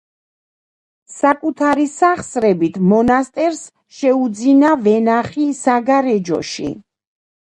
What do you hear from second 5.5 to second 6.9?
საგარეჯოში.